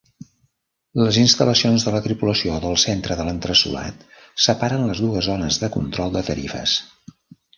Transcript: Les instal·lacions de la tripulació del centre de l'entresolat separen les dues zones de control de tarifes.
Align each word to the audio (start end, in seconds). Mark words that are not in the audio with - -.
Les 1.01 1.17
instal·lacions 1.23 1.83
de 1.89 1.93
la 1.95 1.99
tripulació 2.05 2.55
del 2.63 2.79
centre 2.85 3.17
de 3.19 3.27
l'entresolat 3.27 4.01
separen 4.47 4.87
les 4.89 5.03
dues 5.07 5.29
zones 5.31 5.63
de 5.65 5.69
control 5.79 6.17
de 6.17 6.27
tarifes. 6.31 6.75